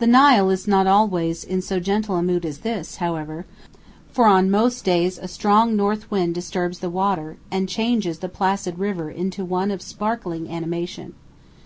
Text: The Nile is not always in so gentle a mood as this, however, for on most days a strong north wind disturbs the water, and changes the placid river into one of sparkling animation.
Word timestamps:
The 0.00 0.06
Nile 0.06 0.50
is 0.50 0.68
not 0.68 0.86
always 0.86 1.44
in 1.44 1.62
so 1.62 1.80
gentle 1.80 2.16
a 2.16 2.22
mood 2.22 2.44
as 2.44 2.58
this, 2.58 2.96
however, 2.96 3.46
for 4.12 4.26
on 4.26 4.50
most 4.50 4.84
days 4.84 5.16
a 5.16 5.28
strong 5.28 5.74
north 5.74 6.10
wind 6.10 6.34
disturbs 6.34 6.80
the 6.80 6.90
water, 6.90 7.38
and 7.50 7.66
changes 7.66 8.18
the 8.18 8.28
placid 8.28 8.78
river 8.78 9.10
into 9.10 9.42
one 9.46 9.70
of 9.70 9.80
sparkling 9.80 10.50
animation. 10.50 11.14